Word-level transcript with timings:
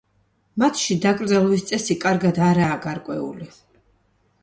მათში 0.63 0.97
დაკრძალვის 1.03 1.67
წესი 1.73 1.99
კარგად 2.07 2.43
არაა 2.49 2.83
გარკვეული. 2.89 3.53